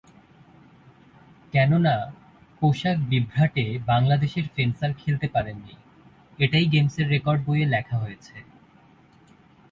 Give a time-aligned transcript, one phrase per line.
[1.53, 1.95] কেননা,
[2.61, 8.35] পোশাকবিভ্রাটে বাংলাদেশের ফেন্সার খেলতে পারেননি—এটাই গেমসের রেকর্ড বইয়ে লেখা হয়েছে।